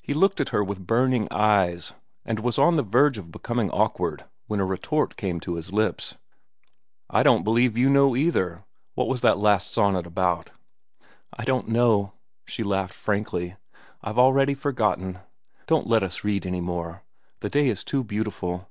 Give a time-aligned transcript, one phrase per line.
[0.00, 4.24] He looked at her with burning eyes, and was on the verge of becoming awkward,
[4.48, 6.16] when a retort came to his lips.
[7.08, 8.64] "I don't believe you know either.
[8.94, 10.50] What was the last sonnet about?"
[11.32, 12.12] "I don't know,"
[12.44, 13.54] she laughed frankly.
[14.02, 15.20] "I've already forgotten.
[15.68, 17.04] Don't let us read any more.
[17.38, 18.68] The day is too beautiful."